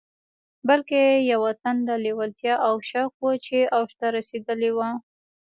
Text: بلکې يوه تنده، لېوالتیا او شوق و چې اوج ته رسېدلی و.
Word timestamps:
بلکې 0.67 1.01
يوه 1.31 1.51
تنده، 1.61 1.95
لېوالتیا 2.05 2.55
او 2.67 2.75
شوق 2.89 3.13
و 3.23 3.27
چې 3.45 3.57
اوج 3.75 3.91
ته 3.99 4.07
رسېدلی 4.17 4.71
و. 4.75 4.79